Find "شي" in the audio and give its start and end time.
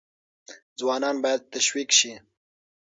1.99-2.13